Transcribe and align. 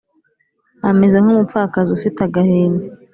ameze 0.89 1.17
nk’umupfakazi 1.19 1.89
ufite 1.97 2.19
agahinda 2.27 2.83